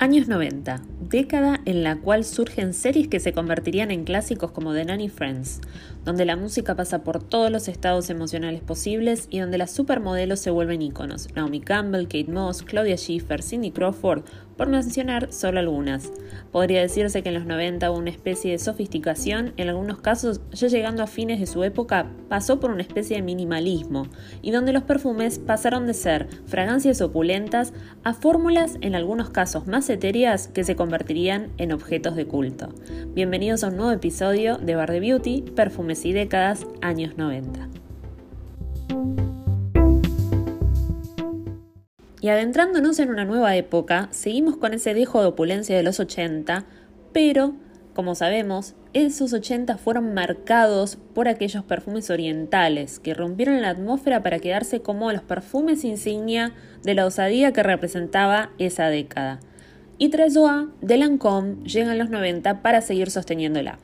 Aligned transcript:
Años 0.00 0.28
90, 0.28 0.80
década 1.10 1.60
en 1.66 1.82
la 1.82 1.96
cual 1.96 2.24
surgen 2.24 2.72
series 2.72 3.08
que 3.08 3.20
se 3.20 3.34
convertirían 3.34 3.90
en 3.90 4.04
clásicos 4.04 4.50
como 4.50 4.72
The 4.72 4.86
Nanny 4.86 5.10
Friends, 5.10 5.60
donde 6.04 6.24
la 6.24 6.36
música 6.36 6.74
pasa 6.74 7.04
por 7.04 7.22
todos 7.22 7.50
los 7.50 7.68
estados 7.68 8.10
emocionales 8.10 8.62
posibles 8.62 9.26
y 9.30 9.40
donde 9.40 9.58
las 9.58 9.70
supermodelos 9.70 10.40
se 10.40 10.50
vuelven 10.50 10.82
íconos. 10.82 11.28
Naomi 11.34 11.60
Campbell, 11.60 12.04
Kate 12.04 12.30
Moss, 12.30 12.62
Claudia 12.62 12.96
Schiffer, 12.96 13.42
Cindy 13.42 13.70
Crawford, 13.70 14.24
por 14.60 14.68
mencionar 14.68 15.32
solo 15.32 15.58
algunas. 15.58 16.12
Podría 16.52 16.82
decirse 16.82 17.22
que 17.22 17.30
en 17.30 17.36
los 17.36 17.46
90 17.46 17.90
hubo 17.90 17.98
una 17.98 18.10
especie 18.10 18.50
de 18.50 18.58
sofisticación, 18.58 19.54
en 19.56 19.70
algunos 19.70 20.00
casos 20.00 20.42
ya 20.52 20.68
llegando 20.68 21.02
a 21.02 21.06
fines 21.06 21.40
de 21.40 21.46
su 21.46 21.64
época 21.64 22.10
pasó 22.28 22.60
por 22.60 22.70
una 22.70 22.82
especie 22.82 23.16
de 23.16 23.22
minimalismo, 23.22 24.06
y 24.42 24.50
donde 24.50 24.74
los 24.74 24.82
perfumes 24.82 25.38
pasaron 25.38 25.86
de 25.86 25.94
ser 25.94 26.28
fragancias 26.44 27.00
opulentas 27.00 27.72
a 28.04 28.12
fórmulas 28.12 28.76
en 28.82 28.94
algunos 28.94 29.30
casos 29.30 29.66
más 29.66 29.88
etéreas 29.88 30.48
que 30.48 30.62
se 30.62 30.76
convertirían 30.76 31.48
en 31.56 31.72
objetos 31.72 32.14
de 32.14 32.26
culto. 32.26 32.68
Bienvenidos 33.14 33.64
a 33.64 33.68
un 33.68 33.76
nuevo 33.76 33.92
episodio 33.92 34.58
de 34.58 34.74
Bar 34.74 34.92
de 34.92 35.00
Beauty, 35.00 35.44
Y 35.90 36.12
Décadas, 36.12 36.66
años 36.80 37.18
90. 37.18 37.68
Y 42.20 42.28
adentrándonos 42.28 42.98
en 43.00 43.10
una 43.10 43.24
nueva 43.24 43.56
época, 43.56 44.08
seguimos 44.12 44.56
con 44.56 44.72
ese 44.72 44.94
dejo 44.94 45.20
de 45.20 45.28
opulencia 45.28 45.76
de 45.76 45.82
los 45.82 45.98
80, 45.98 46.64
pero, 47.12 47.54
como 47.94 48.14
sabemos, 48.14 48.74
esos 48.92 49.32
80 49.32 49.78
fueron 49.78 50.14
marcados 50.14 50.96
por 51.14 51.28
aquellos 51.28 51.64
perfumes 51.64 52.10
orientales 52.10 53.00
que 53.00 53.14
rompieron 53.14 53.60
la 53.62 53.70
atmósfera 53.70 54.22
para 54.22 54.38
quedarse 54.38 54.82
como 54.82 55.10
los 55.12 55.22
perfumes 55.22 55.84
insignia 55.84 56.52
de 56.84 56.94
la 56.94 57.06
osadía 57.06 57.52
que 57.52 57.62
representaba 57.62 58.50
esa 58.58 58.88
década. 58.88 59.40
Y 59.98 60.10
Trezoa 60.10 60.68
de 60.80 60.98
Lancôme 60.98 61.62
llegan 61.64 61.98
los 61.98 62.10
90 62.10 62.62
para 62.62 62.80
seguir 62.80 63.10
sosteniéndola. 63.10 63.78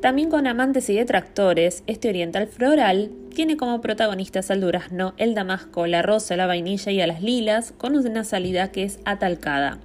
También 0.00 0.28
con 0.28 0.46
amantes 0.46 0.90
y 0.90 0.94
detractores, 0.94 1.82
este 1.86 2.08
oriental 2.08 2.46
floral 2.46 3.10
tiene 3.34 3.56
como 3.56 3.80
protagonistas 3.80 4.50
al 4.50 4.60
durazno, 4.60 5.14
el 5.16 5.34
damasco, 5.34 5.86
la 5.86 6.02
rosa, 6.02 6.36
la 6.36 6.46
vainilla 6.46 6.92
y 6.92 7.00
a 7.00 7.06
las 7.06 7.22
lilas, 7.22 7.72
con 7.76 7.96
una 7.96 8.24
salida 8.24 8.70
que 8.70 8.84
es 8.84 8.98
atalcada. 9.04 9.78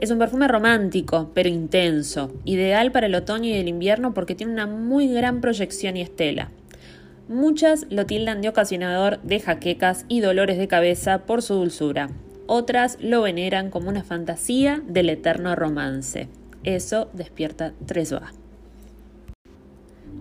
Es 0.00 0.10
un 0.10 0.18
perfume 0.18 0.48
romántico, 0.48 1.30
pero 1.34 1.48
intenso, 1.48 2.32
ideal 2.44 2.92
para 2.92 3.06
el 3.06 3.14
otoño 3.14 3.48
y 3.50 3.54
el 3.54 3.68
invierno 3.68 4.14
porque 4.14 4.34
tiene 4.34 4.52
una 4.52 4.66
muy 4.66 5.08
gran 5.08 5.40
proyección 5.40 5.96
y 5.96 6.02
estela. 6.02 6.50
Muchas 7.28 7.86
lo 7.90 8.06
tildan 8.06 8.40
de 8.40 8.50
ocasionador 8.50 9.20
de 9.22 9.40
jaquecas 9.40 10.04
y 10.08 10.20
dolores 10.20 10.58
de 10.58 10.68
cabeza 10.68 11.26
por 11.26 11.42
su 11.42 11.54
dulzura. 11.54 12.10
Otras 12.46 12.98
lo 13.00 13.22
veneran 13.22 13.70
como 13.70 13.88
una 13.88 14.04
fantasía 14.04 14.82
del 14.86 15.08
eterno 15.08 15.56
romance. 15.56 16.28
Eso 16.64 17.08
despierta 17.14 17.72
Tresua. 17.86 18.32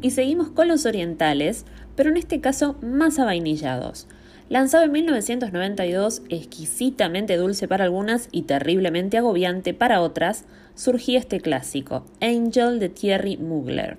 Y 0.02 0.11
seguimos 0.11 0.49
con 0.49 0.67
los 0.67 0.86
orientales, 0.86 1.66
pero 1.95 2.09
en 2.09 2.17
este 2.17 2.41
caso 2.41 2.75
más 2.81 3.19
avainillados. 3.19 4.08
Lanzado 4.50 4.83
en 4.83 4.91
1992, 4.91 6.22
exquisitamente 6.30 7.38
dulce 7.38 7.67
para 7.67 7.85
algunas 7.85 8.27
y 8.31 8.44
terriblemente 8.44 9.17
agobiante 9.17 9.73
para 9.73 10.02
otras, 10.02 10.45
surgía 10.75 11.19
este 11.19 11.39
clásico, 11.39 12.05
Angel 12.22 12.80
de 12.80 12.89
Thierry 12.89 13.38
Mugler. 13.38 13.97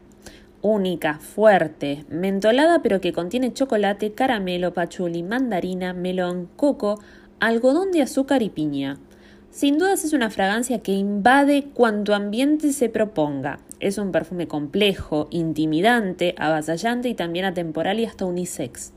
Única, 0.61 1.19
fuerte, 1.19 2.05
mentolada 2.08 2.83
pero 2.83 3.01
que 3.01 3.12
contiene 3.12 3.53
chocolate, 3.53 4.12
caramelo, 4.12 4.73
pachuli, 4.73 5.23
mandarina, 5.23 5.92
melón, 5.92 6.48
coco, 6.56 7.01
algodón 7.41 7.91
de 7.91 8.03
azúcar 8.03 8.42
y 8.42 8.48
piña. 8.48 8.98
Sin 9.51 9.79
dudas 9.79 10.05
es 10.05 10.12
una 10.12 10.31
fragancia 10.31 10.81
que 10.81 10.92
invade 10.92 11.64
cuanto 11.75 12.14
ambiente 12.14 12.73
se 12.73 12.89
proponga. 12.89 13.61
Es 13.84 13.98
un 13.98 14.12
perfume 14.12 14.48
complejo, 14.48 15.28
intimidante, 15.30 16.34
avasallante 16.39 17.11
y 17.11 17.14
también 17.14 17.45
atemporal 17.45 18.00
y 18.00 18.06
hasta 18.06 18.24
unisex. 18.24 18.95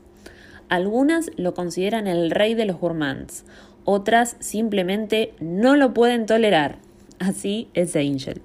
Algunas 0.70 1.30
lo 1.36 1.52
consideran 1.52 2.06
el 2.06 2.30
rey 2.30 2.54
de 2.54 2.64
los 2.64 2.80
gourmands, 2.80 3.44
otras 3.84 4.36
simplemente 4.40 5.34
no 5.40 5.76
lo 5.76 5.92
pueden 5.92 6.24
tolerar. 6.24 6.78
Así 7.18 7.68
es 7.74 7.96
Angel. 7.96 8.40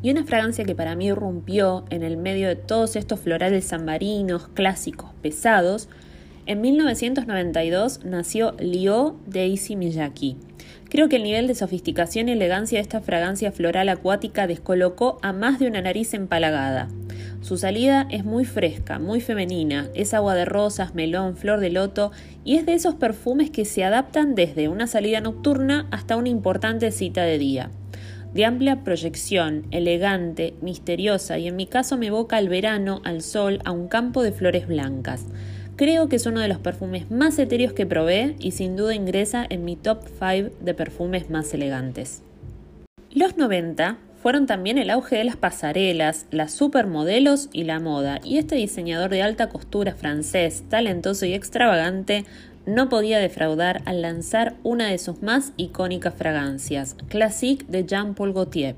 Y 0.00 0.10
una 0.10 0.24
fragancia 0.24 0.64
que 0.64 0.74
para 0.74 0.96
mí 0.96 1.08
irrumpió 1.08 1.84
en 1.90 2.02
el 2.04 2.16
medio 2.16 2.48
de 2.48 2.56
todos 2.56 2.96
estos 2.96 3.20
florales 3.20 3.68
zambarinos, 3.68 4.48
clásicos, 4.48 5.10
pesados, 5.20 5.90
en 6.46 6.62
1992 6.62 8.02
nació 8.06 8.52
Lio 8.58 9.16
Daisy 9.26 9.76
Miyaki, 9.76 10.38
Creo 10.90 11.08
que 11.10 11.16
el 11.16 11.22
nivel 11.22 11.46
de 11.46 11.54
sofisticación 11.54 12.28
y 12.28 12.32
elegancia 12.32 12.78
de 12.78 12.82
esta 12.82 13.00
fragancia 13.00 13.52
floral 13.52 13.90
acuática 13.90 14.46
descolocó 14.46 15.18
a 15.20 15.32
más 15.32 15.58
de 15.58 15.66
una 15.66 15.82
nariz 15.82 16.14
empalagada. 16.14 16.88
Su 17.42 17.58
salida 17.58 18.06
es 18.10 18.24
muy 18.24 18.44
fresca, 18.44 18.98
muy 18.98 19.20
femenina, 19.20 19.90
es 19.94 20.14
agua 20.14 20.34
de 20.34 20.46
rosas, 20.46 20.94
melón, 20.94 21.36
flor 21.36 21.60
de 21.60 21.70
loto 21.70 22.10
y 22.42 22.56
es 22.56 22.64
de 22.64 22.72
esos 22.72 22.94
perfumes 22.94 23.50
que 23.50 23.64
se 23.64 23.84
adaptan 23.84 24.34
desde 24.34 24.68
una 24.68 24.86
salida 24.86 25.20
nocturna 25.20 25.86
hasta 25.90 26.16
una 26.16 26.30
importante 26.30 26.90
cita 26.90 27.22
de 27.22 27.38
día. 27.38 27.70
De 28.32 28.44
amplia 28.44 28.82
proyección, 28.82 29.66
elegante, 29.70 30.54
misteriosa 30.62 31.38
y 31.38 31.48
en 31.48 31.56
mi 31.56 31.66
caso 31.66 31.96
me 31.96 32.06
evoca 32.06 32.38
al 32.38 32.48
verano, 32.48 33.00
al 33.04 33.22
sol, 33.22 33.60
a 33.64 33.72
un 33.72 33.88
campo 33.88 34.22
de 34.22 34.32
flores 34.32 34.66
blancas. 34.66 35.26
Creo 35.78 36.08
que 36.08 36.16
es 36.16 36.26
uno 36.26 36.40
de 36.40 36.48
los 36.48 36.58
perfumes 36.58 37.08
más 37.08 37.38
etéreos 37.38 37.72
que 37.72 37.86
probé 37.86 38.34
y 38.40 38.50
sin 38.50 38.74
duda 38.74 38.96
ingresa 38.96 39.46
en 39.48 39.64
mi 39.64 39.76
top 39.76 40.00
5 40.08 40.50
de 40.60 40.74
perfumes 40.74 41.30
más 41.30 41.54
elegantes. 41.54 42.20
Los 43.14 43.36
90 43.36 43.96
fueron 44.20 44.46
también 44.46 44.78
el 44.78 44.90
auge 44.90 45.18
de 45.18 45.22
las 45.22 45.36
pasarelas, 45.36 46.26
las 46.32 46.52
supermodelos 46.52 47.48
y 47.52 47.62
la 47.62 47.78
moda, 47.78 48.18
y 48.24 48.38
este 48.38 48.56
diseñador 48.56 49.10
de 49.10 49.22
alta 49.22 49.50
costura 49.50 49.94
francés, 49.94 50.64
talentoso 50.68 51.26
y 51.26 51.32
extravagante, 51.34 52.24
no 52.66 52.88
podía 52.88 53.20
defraudar 53.20 53.80
al 53.84 54.02
lanzar 54.02 54.56
una 54.64 54.88
de 54.88 54.98
sus 54.98 55.22
más 55.22 55.52
icónicas 55.56 56.12
fragancias, 56.12 56.96
Classique 57.06 57.64
de 57.68 57.84
Jean-Paul 57.84 58.32
Gaultier 58.32 58.74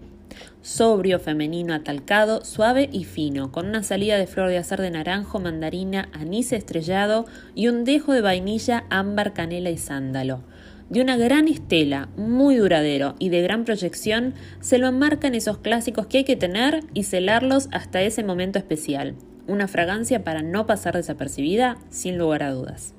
sobrio, 0.63 1.19
femenino, 1.19 1.75
atalcado, 1.75 2.45
suave 2.45 2.89
y 2.93 3.05
fino, 3.05 3.53
con 3.53 3.67
una 3.67 3.83
salida 3.83 4.19
de 4.19 4.27
flor 4.27 4.49
de 4.49 4.59
azar 4.59 4.81
de 4.81 4.91
naranjo, 4.91 5.41
mandarina, 5.41 6.09
anís 6.13 6.53
estrellado 6.53 7.27
y 7.55 7.69
un 7.69 7.85
dejo 7.85 8.13
de 8.13 8.21
vainilla, 8.21 8.85
ámbar, 8.91 9.33
canela 9.33 9.71
y 9.71 9.79
sándalo. 9.79 10.43
De 10.91 11.01
una 11.01 11.17
gran 11.17 11.47
estela, 11.47 12.09
muy 12.17 12.57
duradero 12.57 13.15
y 13.21 13.29
de 13.29 13.43
gran 13.43 13.65
proyección, 13.65 14.35
se 14.61 14.79
lo 14.79 14.89
enmarcan 14.89 15.37
esos 15.37 15.59
clásicos 15.59 16.09
que 16.09 16.19
hay 16.19 16.25
que 16.25 16.35
tener 16.35 16.83
y 16.95 17.05
celarlos 17.05 17.69
hasta 17.71 18.03
ese 18.03 18.25
momento 18.25 18.59
especial. 18.59 19.15
Una 19.47 19.69
fragancia 19.69 20.25
para 20.25 20.43
no 20.43 20.67
pasar 20.67 20.97
desapercibida, 20.97 21.79
sin 21.91 22.19
lugar 22.19 22.43
a 22.43 22.51
dudas. 22.51 22.95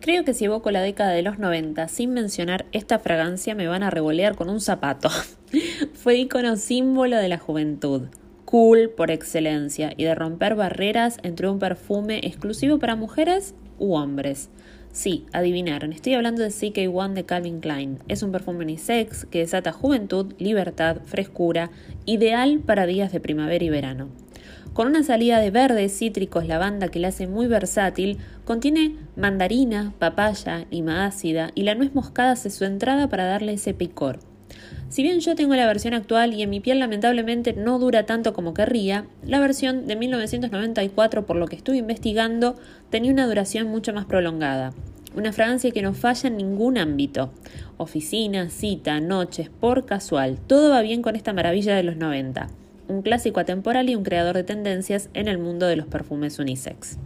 Creo 0.00 0.24
que 0.24 0.34
si 0.34 0.44
evoco 0.44 0.70
la 0.70 0.80
década 0.80 1.10
de 1.10 1.22
los 1.22 1.38
90 1.38 1.88
sin 1.88 2.12
mencionar 2.12 2.66
esta 2.72 2.98
fragancia 2.98 3.54
me 3.54 3.66
van 3.66 3.82
a 3.82 3.90
revolear 3.90 4.36
con 4.36 4.48
un 4.48 4.60
zapato. 4.60 5.10
Fue 6.00 6.16
icono 6.16 6.54
símbolo 6.54 7.16
de 7.16 7.28
la 7.28 7.38
juventud, 7.38 8.02
cool 8.44 8.88
por 8.88 9.10
excelencia 9.10 9.94
y 9.96 10.04
de 10.04 10.14
romper 10.14 10.54
barreras 10.54 11.18
entre 11.24 11.48
un 11.48 11.58
perfume 11.58 12.20
exclusivo 12.22 12.78
para 12.78 12.94
mujeres 12.94 13.56
u 13.80 13.94
hombres. 13.94 14.48
Sí, 14.92 15.26
adivinaron, 15.32 15.92
estoy 15.92 16.14
hablando 16.14 16.44
de 16.44 16.50
CK1 16.50 17.14
de 17.14 17.24
Calvin 17.24 17.58
Klein. 17.58 17.98
Es 18.06 18.22
un 18.22 18.30
perfume 18.30 18.60
unisex 18.60 19.24
que 19.24 19.40
desata 19.40 19.72
juventud, 19.72 20.34
libertad, 20.38 20.98
frescura, 21.04 21.72
ideal 22.04 22.60
para 22.64 22.86
días 22.86 23.10
de 23.10 23.18
primavera 23.18 23.64
y 23.64 23.70
verano. 23.70 24.08
Con 24.74 24.86
una 24.86 25.02
salida 25.02 25.40
de 25.40 25.50
verdes, 25.50 25.98
cítricos, 25.98 26.46
lavanda 26.46 26.92
que 26.92 27.00
la 27.00 27.08
hace 27.08 27.26
muy 27.26 27.48
versátil, 27.48 28.18
contiene 28.44 28.94
mandarina, 29.16 29.92
papaya, 29.98 30.64
lima 30.70 31.06
ácida 31.06 31.50
y 31.56 31.64
la 31.64 31.74
nuez 31.74 31.92
moscada 31.92 32.30
hace 32.30 32.50
su 32.50 32.64
entrada 32.64 33.08
para 33.08 33.24
darle 33.24 33.54
ese 33.54 33.74
picor. 33.74 34.20
Si 34.88 35.02
bien 35.02 35.20
yo 35.20 35.34
tengo 35.34 35.54
la 35.54 35.66
versión 35.66 35.94
actual 35.94 36.32
y 36.32 36.42
en 36.42 36.50
mi 36.50 36.60
piel 36.60 36.78
lamentablemente 36.78 37.52
no 37.52 37.78
dura 37.78 38.06
tanto 38.06 38.32
como 38.32 38.54
querría, 38.54 39.06
la 39.22 39.38
versión 39.38 39.86
de 39.86 39.96
1994, 39.96 41.26
por 41.26 41.36
lo 41.36 41.46
que 41.46 41.56
estuve 41.56 41.76
investigando, 41.76 42.56
tenía 42.90 43.12
una 43.12 43.26
duración 43.26 43.68
mucho 43.68 43.92
más 43.92 44.06
prolongada. 44.06 44.72
Una 45.14 45.32
fragancia 45.32 45.70
que 45.70 45.82
no 45.82 45.94
falla 45.94 46.28
en 46.28 46.36
ningún 46.36 46.78
ámbito. 46.78 47.32
Oficina, 47.76 48.50
cita, 48.50 49.00
noches, 49.00 49.50
por 49.50 49.84
casual. 49.84 50.38
Todo 50.46 50.70
va 50.70 50.80
bien 50.82 51.02
con 51.02 51.16
esta 51.16 51.32
maravilla 51.32 51.74
de 51.74 51.82
los 51.82 51.96
90. 51.96 52.48
Un 52.88 53.02
clásico 53.02 53.40
atemporal 53.40 53.90
y 53.90 53.94
un 53.94 54.04
creador 54.04 54.36
de 54.36 54.44
tendencias 54.44 55.10
en 55.14 55.28
el 55.28 55.38
mundo 55.38 55.66
de 55.66 55.76
los 55.76 55.86
perfumes 55.86 56.38
unisex. 56.38 56.98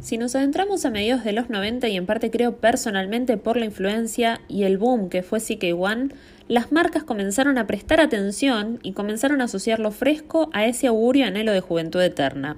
Si 0.00 0.16
nos 0.16 0.36
adentramos 0.36 0.84
a 0.84 0.90
mediados 0.90 1.24
de 1.24 1.32
los 1.32 1.50
90 1.50 1.88
y 1.88 1.96
en 1.96 2.06
parte 2.06 2.30
creo 2.30 2.56
personalmente 2.56 3.36
por 3.36 3.56
la 3.56 3.64
influencia 3.64 4.40
y 4.46 4.62
el 4.62 4.78
boom 4.78 5.08
que 5.08 5.24
fue 5.24 5.40
CK1, 5.40 6.12
las 6.46 6.70
marcas 6.70 7.02
comenzaron 7.02 7.58
a 7.58 7.66
prestar 7.66 8.00
atención 8.00 8.78
y 8.82 8.92
comenzaron 8.92 9.40
a 9.40 9.44
asociar 9.44 9.80
lo 9.80 9.90
fresco 9.90 10.50
a 10.52 10.66
ese 10.66 10.86
augurio 10.86 11.26
anhelo 11.26 11.52
de 11.52 11.60
juventud 11.60 12.00
eterna. 12.00 12.56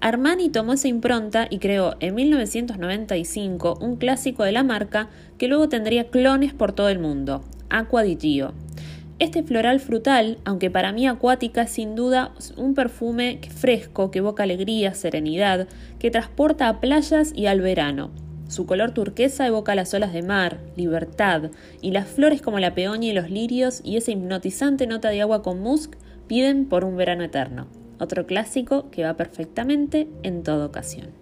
Armani 0.00 0.48
tomó 0.48 0.72
esa 0.72 0.88
impronta 0.88 1.46
y 1.50 1.58
creó 1.58 1.96
en 2.00 2.14
1995 2.14 3.78
un 3.82 3.96
clásico 3.96 4.44
de 4.44 4.52
la 4.52 4.62
marca 4.62 5.10
que 5.36 5.48
luego 5.48 5.68
tendría 5.68 6.08
clones 6.08 6.54
por 6.54 6.72
todo 6.72 6.88
el 6.88 6.98
mundo, 6.98 7.44
Aqua 7.68 8.02
di 8.02 8.16
Gio. 8.18 8.54
Este 9.20 9.42
floral 9.42 9.80
frutal, 9.80 10.38
aunque 10.46 10.70
para 10.70 10.92
mí 10.92 11.06
acuática, 11.06 11.62
es 11.62 11.72
sin 11.72 11.94
duda 11.94 12.32
un 12.56 12.74
perfume 12.74 13.38
fresco 13.54 14.10
que 14.10 14.20
evoca 14.20 14.44
alegría, 14.44 14.94
serenidad, 14.94 15.68
que 15.98 16.10
transporta 16.10 16.68
a 16.68 16.80
playas 16.80 17.30
y 17.36 17.44
al 17.44 17.60
verano. 17.60 18.12
Su 18.48 18.64
color 18.64 18.92
turquesa 18.92 19.46
evoca 19.46 19.74
las 19.74 19.92
olas 19.92 20.14
de 20.14 20.22
mar, 20.22 20.60
libertad, 20.74 21.50
y 21.82 21.90
las 21.90 22.08
flores 22.08 22.40
como 22.40 22.60
la 22.60 22.74
peonia 22.74 23.10
y 23.10 23.14
los 23.14 23.30
lirios 23.30 23.82
y 23.84 23.98
esa 23.98 24.10
hipnotizante 24.10 24.86
nota 24.86 25.10
de 25.10 25.20
agua 25.20 25.42
con 25.42 25.60
musk 25.60 25.96
piden 26.26 26.64
por 26.66 26.86
un 26.86 26.96
verano 26.96 27.22
eterno. 27.22 27.66
Otro 27.98 28.24
clásico 28.24 28.90
que 28.90 29.04
va 29.04 29.18
perfectamente 29.18 30.08
en 30.22 30.42
toda 30.42 30.64
ocasión. 30.64 31.19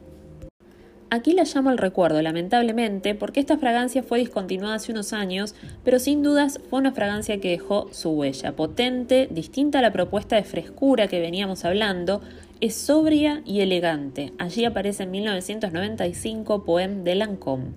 Aquí 1.10 1.32
la 1.32 1.44
llamo 1.44 1.70
al 1.70 1.78
recuerdo, 1.78 2.20
lamentablemente, 2.20 3.14
porque 3.14 3.40
esta 3.40 3.56
fragancia 3.56 4.02
fue 4.02 4.18
discontinuada 4.18 4.74
hace 4.74 4.92
unos 4.92 5.14
años, 5.14 5.54
pero 5.82 5.98
sin 5.98 6.22
dudas 6.22 6.60
fue 6.68 6.80
una 6.80 6.92
fragancia 6.92 7.40
que 7.40 7.48
dejó 7.48 7.88
su 7.92 8.10
huella, 8.10 8.54
potente, 8.54 9.26
distinta 9.30 9.78
a 9.78 9.82
la 9.82 9.92
propuesta 9.92 10.36
de 10.36 10.44
frescura 10.44 11.08
que 11.08 11.20
veníamos 11.20 11.64
hablando, 11.64 12.20
es 12.60 12.74
sobria 12.74 13.40
y 13.46 13.60
elegante. 13.60 14.34
Allí 14.36 14.66
aparece 14.66 15.04
en 15.04 15.12
1995 15.12 16.64
Poem 16.64 17.04
de 17.04 17.14
Lancôme. 17.14 17.72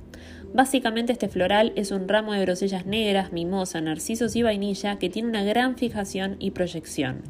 Básicamente 0.54 1.14
este 1.14 1.30
floral 1.30 1.72
es 1.78 1.92
un 1.92 2.10
ramo 2.10 2.34
de 2.34 2.42
grosellas 2.42 2.86
negras, 2.86 3.32
mimosa, 3.32 3.80
narcisos 3.80 4.36
y 4.36 4.44
vainilla 4.44 5.00
que 5.00 5.10
tiene 5.10 5.30
una 5.30 5.46
gran 5.46 5.78
fijación 5.78 6.36
y 6.40 6.52
proyección. 6.52 7.22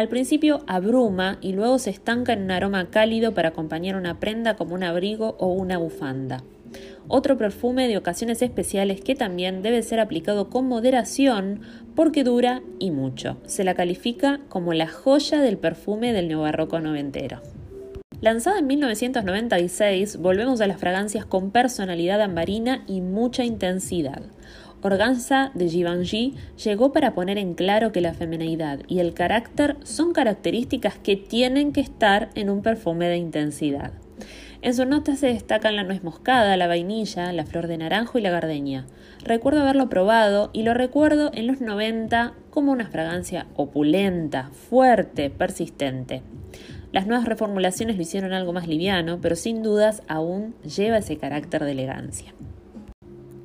Al 0.00 0.08
principio 0.08 0.64
abruma 0.66 1.36
y 1.42 1.52
luego 1.52 1.78
se 1.78 1.90
estanca 1.90 2.32
en 2.32 2.44
un 2.44 2.52
aroma 2.52 2.88
cálido 2.88 3.34
para 3.34 3.50
acompañar 3.50 3.96
una 3.96 4.18
prenda 4.18 4.56
como 4.56 4.74
un 4.74 4.82
abrigo 4.82 5.36
o 5.38 5.48
una 5.48 5.76
bufanda. 5.76 6.42
Otro 7.06 7.36
perfume 7.36 7.86
de 7.86 7.98
ocasiones 7.98 8.40
especiales 8.40 9.02
que 9.02 9.14
también 9.14 9.60
debe 9.60 9.82
ser 9.82 10.00
aplicado 10.00 10.48
con 10.48 10.66
moderación 10.66 11.60
porque 11.94 12.24
dura 12.24 12.62
y 12.78 12.90
mucho. 12.92 13.36
Se 13.44 13.62
la 13.62 13.74
califica 13.74 14.40
como 14.48 14.72
la 14.72 14.88
joya 14.88 15.42
del 15.42 15.58
perfume 15.58 16.14
del 16.14 16.28
neobarroco 16.28 16.80
noventero. 16.80 17.42
Lanzada 18.22 18.60
en 18.60 18.68
1996, 18.68 20.16
volvemos 20.16 20.62
a 20.62 20.66
las 20.66 20.80
fragancias 20.80 21.26
con 21.26 21.50
personalidad 21.50 22.22
ambarina 22.22 22.84
y 22.86 23.02
mucha 23.02 23.44
intensidad. 23.44 24.22
Organza 24.82 25.50
de 25.54 25.68
Givenchy 25.68 26.34
llegó 26.62 26.92
para 26.92 27.12
poner 27.12 27.36
en 27.36 27.54
claro 27.54 27.92
que 27.92 28.00
la 28.00 28.14
femineidad 28.14 28.80
y 28.88 29.00
el 29.00 29.12
carácter 29.12 29.76
son 29.82 30.12
características 30.12 30.96
que 30.96 31.16
tienen 31.16 31.72
que 31.72 31.82
estar 31.82 32.30
en 32.34 32.48
un 32.48 32.62
perfume 32.62 33.08
de 33.08 33.18
intensidad. 33.18 33.92
En 34.62 34.74
sus 34.74 34.86
notas 34.86 35.18
se 35.18 35.28
destacan 35.28 35.76
la 35.76 35.84
nuez 35.84 36.02
moscada, 36.02 36.56
la 36.56 36.66
vainilla, 36.66 37.32
la 37.32 37.46
flor 37.46 37.66
de 37.66 37.78
naranjo 37.78 38.18
y 38.18 38.22
la 38.22 38.30
gardenia. 38.30 38.86
Recuerdo 39.22 39.60
haberlo 39.60 39.88
probado 39.88 40.50
y 40.52 40.62
lo 40.62 40.72
recuerdo 40.72 41.30
en 41.34 41.46
los 41.46 41.60
90 41.60 42.34
como 42.50 42.72
una 42.72 42.88
fragancia 42.88 43.46
opulenta, 43.56 44.50
fuerte, 44.50 45.30
persistente. 45.30 46.22
Las 46.92 47.06
nuevas 47.06 47.26
reformulaciones 47.26 47.96
lo 47.96 48.02
hicieron 48.02 48.32
algo 48.32 48.52
más 48.52 48.66
liviano, 48.66 49.18
pero 49.20 49.36
sin 49.36 49.62
dudas 49.62 50.02
aún 50.08 50.54
lleva 50.62 50.98
ese 50.98 51.16
carácter 51.16 51.64
de 51.64 51.72
elegancia. 51.72 52.34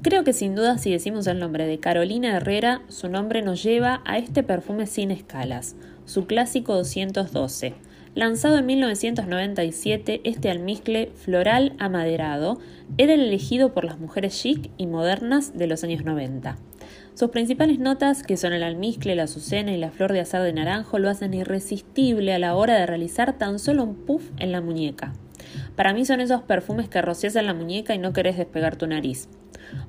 Creo 0.06 0.24
que 0.24 0.34
sin 0.34 0.54
duda 0.54 0.78
si 0.78 0.92
decimos 0.92 1.26
el 1.26 1.40
nombre 1.40 1.66
de 1.66 1.80
Carolina 1.80 2.38
Herrera, 2.38 2.84
su 2.90 3.10
nombre 3.10 3.42
nos 3.42 3.64
lleva 3.64 4.04
a 4.06 4.20
este 4.20 4.44
perfume 4.44 4.86
sin 4.86 5.10
escalas, 5.10 5.76
su 6.06 6.28
clásico 6.28 6.76
212. 6.76 7.74
Lanzado 8.14 8.60
en 8.60 8.68
1997, 8.68 10.22
este 10.24 10.52
almizcle 10.52 11.12
floral 11.16 11.74
amaderado 11.80 12.60
era 13.00 13.16
el 13.16 13.22
elegido 13.22 13.74
por 13.74 13.84
las 13.84 13.98
mujeres 13.98 14.40
chic 14.40 14.70
y 14.78 14.86
modernas 14.86 15.58
de 15.58 15.66
los 15.66 15.84
años 15.84 16.06
90. 16.06 16.56
Sus 17.16 17.32
principales 17.32 17.80
notas, 17.80 18.22
que 18.22 18.38
son 18.38 18.54
el 18.54 18.62
almizcle, 18.62 19.16
la 19.16 19.24
azucena 19.24 19.74
y 19.74 19.80
la 19.80 19.90
flor 19.90 20.14
de 20.14 20.20
azar 20.20 20.44
de 20.44 20.54
naranjo, 20.54 21.00
lo 21.00 21.10
hacen 21.10 21.34
irresistible 21.34 22.32
a 22.32 22.38
la 22.38 22.54
hora 22.54 22.76
de 22.76 22.86
realizar 22.86 23.40
tan 23.40 23.58
solo 23.58 23.84
un 23.84 23.96
puff 23.96 24.30
en 24.38 24.52
la 24.52 24.62
muñeca. 24.62 25.14
Para 25.76 25.94
mí 25.94 26.06
son 26.06 26.22
esos 26.22 26.44
perfumes 26.44 26.90
que 26.90 27.02
rocias 27.02 27.36
en 27.36 27.48
la 27.48 27.56
muñeca 27.56 27.96
y 27.96 27.98
no 27.98 28.14
querés 28.14 28.38
despegar 28.38 28.76
tu 28.76 28.86
nariz 28.86 29.30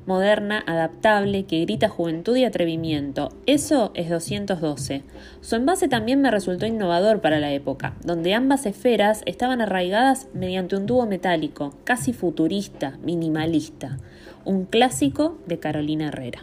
moderna, 0.06 0.62
adaptable, 0.66 1.44
que 1.44 1.60
grita 1.60 1.88
juventud 1.88 2.36
y 2.36 2.44
atrevimiento. 2.44 3.30
Eso 3.46 3.90
es 3.94 4.10
212. 4.10 5.02
Su 5.40 5.56
envase 5.56 5.88
también 5.88 6.20
me 6.20 6.30
resultó 6.30 6.66
innovador 6.66 7.20
para 7.20 7.40
la 7.40 7.52
época, 7.52 7.94
donde 8.04 8.34
ambas 8.34 8.66
esferas 8.66 9.22
estaban 9.26 9.60
arraigadas 9.60 10.28
mediante 10.34 10.76
un 10.76 10.86
tubo 10.86 11.06
metálico, 11.06 11.74
casi 11.84 12.12
futurista, 12.12 12.98
minimalista. 13.02 13.98
Un 14.44 14.64
clásico 14.64 15.38
de 15.46 15.58
Carolina 15.58 16.08
Herrera. 16.08 16.40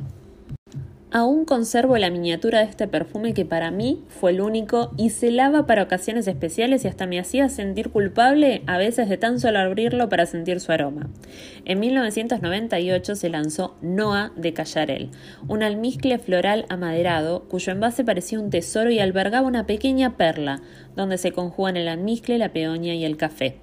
Aún 1.16 1.46
conservo 1.46 1.96
la 2.00 2.10
miniatura 2.10 2.58
de 2.58 2.66
este 2.66 2.88
perfume 2.88 3.36
que 3.36 3.46
para 3.46 3.70
mí 3.70 4.02
fue 4.08 4.32
el 4.32 4.42
único 4.42 4.90
y 4.98 5.12
se 5.12 5.30
lava 5.30 5.68
para 5.68 5.84
ocasiones 5.84 6.28
especiales 6.28 6.84
y 6.84 6.88
hasta 6.88 7.06
me 7.06 7.20
hacía 7.20 7.50
sentir 7.50 7.92
culpable 7.92 8.64
a 8.66 8.80
veces 8.80 9.08
de 9.10 9.18
tan 9.18 9.40
solo 9.40 9.60
abrirlo 9.60 10.10
para 10.10 10.26
sentir 10.26 10.60
su 10.60 10.72
aroma. 10.72 11.12
En 11.66 11.80
1998 11.80 13.16
se 13.16 13.30
lanzó 13.30 13.76
Noah 13.84 14.32
de 14.36 14.54
Callarel, 14.54 15.12
un 15.48 15.62
almizcle 15.62 16.18
floral 16.18 16.66
amaderado 16.70 17.44
cuyo 17.48 17.74
envase 17.74 18.04
parecía 18.04 18.40
un 18.40 18.50
tesoro 18.50 18.90
y 18.90 18.98
albergaba 18.98 19.48
una 19.48 19.68
pequeña 19.68 20.18
perla, 20.18 20.64
donde 20.96 21.20
se 21.20 21.32
conjugan 21.32 21.78
el 21.78 21.90
almizcle, 21.90 22.40
la 22.40 22.54
peonia 22.54 22.96
y 22.96 23.06
el 23.06 23.18
café. 23.18 23.60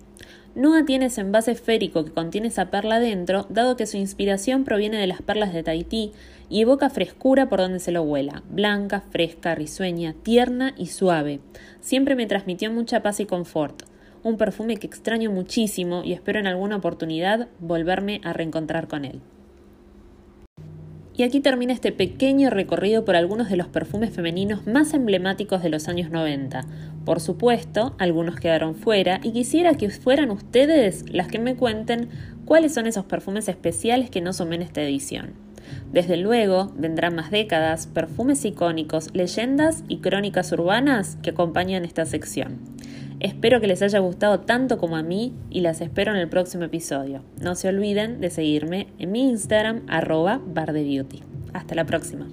Noah 0.61 0.85
tiene 0.85 1.07
ese 1.07 1.23
envase 1.23 1.53
esférico 1.53 2.05
que 2.05 2.13
contiene 2.13 2.49
esa 2.49 2.67
perla 2.67 3.01
dentro, 3.01 3.47
dado 3.49 3.79
que 3.79 3.87
su 3.87 3.97
inspiración 3.97 4.65
proviene 4.65 4.99
de 4.99 5.07
las 5.07 5.23
perlas 5.23 5.55
de 5.55 5.63
Tahití 5.63 6.13
y 6.51 6.61
evoca 6.61 6.91
frescura 6.91 7.49
por 7.49 7.61
donde 7.61 7.79
se 7.79 7.93
lo 7.93 8.03
huela, 8.03 8.43
blanca, 8.51 9.01
fresca, 9.01 9.55
risueña, 9.55 10.15
tierna 10.23 10.75
y 10.77 10.89
suave. 10.89 11.41
Siempre 11.81 12.15
me 12.15 12.27
transmitió 12.27 12.71
mucha 12.71 13.03
paz 13.03 13.21
y 13.21 13.25
confort. 13.25 13.85
Un 14.23 14.37
perfume 14.37 14.77
que 14.77 14.87
extraño 14.87 15.31
muchísimo 15.31 16.03
y 16.05 16.13
espero 16.13 16.39
en 16.39 16.47
alguna 16.47 16.77
oportunidad 16.77 17.49
volverme 17.61 18.21
a 18.23 18.35
reencontrar 18.35 18.87
con 18.87 19.07
él. 19.07 19.23
Y 21.21 21.23
aquí 21.23 21.41
termina 21.41 21.75
este 21.75 21.93
pequeño 21.93 22.49
recorrido 22.49 23.05
por 23.05 23.15
algunos 23.15 23.51
de 23.51 23.59
los 23.59 23.67
perfumes 23.67 24.09
femeninos 24.09 24.67
más 24.67 24.95
emblemáticos 24.95 25.63
de 25.63 25.69
los 25.69 25.87
años 25.87 26.11
90. 26.11 26.65
Por 27.05 27.21
supuesto, 27.21 27.95
algunos 27.99 28.37
quedaron 28.37 28.75
fuera 28.75 29.21
y 29.23 29.33
quisiera 29.33 29.75
que 29.75 29.91
fueran 29.91 30.31
ustedes 30.31 31.05
las 31.11 31.29
que 31.29 31.39
me 31.39 31.57
cuenten 31.57 32.09
cuáles 32.47 32.73
son 32.73 32.87
esos 32.87 33.05
perfumes 33.05 33.49
especiales 33.49 34.09
que 34.09 34.23
no 34.23 34.33
sumen 34.33 34.63
esta 34.63 34.81
edición. 34.81 35.35
Desde 35.93 36.17
luego, 36.17 36.73
vendrán 36.75 37.17
más 37.17 37.31
décadas, 37.31 37.87
perfumes 37.87 38.43
icónicos, 38.47 39.11
leyendas 39.13 39.85
y 39.89 39.99
crónicas 39.99 40.51
urbanas 40.53 41.19
que 41.23 41.33
acompañan 41.33 41.85
esta 41.85 42.07
sección. 42.07 42.80
Espero 43.21 43.61
que 43.61 43.67
les 43.67 43.83
haya 43.83 43.99
gustado 43.99 44.41
tanto 44.41 44.79
como 44.79 44.97
a 44.97 45.03
mí 45.03 45.35
y 45.51 45.61
las 45.61 45.83
espero 45.83 46.11
en 46.11 46.17
el 46.17 46.29
próximo 46.31 46.65
episodio. 46.65 47.23
No 47.39 47.55
se 47.55 47.69
olviden 47.69 48.19
de 48.21 48.31
seguirme 48.31 48.89
en 48.99 49.13
mi 49.13 49.29
Instagram 49.29 49.83
arroba 49.89 50.41
bardebeauty. 50.43 51.23
Hasta 51.53 51.75
la 51.75 51.85
próxima. 51.85 52.29